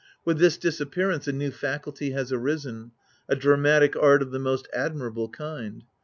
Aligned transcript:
With 0.25 0.39
this 0.39 0.57
disappearance, 0.57 1.27
a 1.27 1.31
new 1.31 1.51
faculty 1.51 2.09
has 2.09 2.31
arisen: 2.33 2.91
a 3.29 3.35
dramatic 3.35 3.95
art 3.95 4.23
of 4.23 4.31
the 4.31 4.39
most 4.39 4.67
admirable 4.73 5.29
kind. 5.29 5.83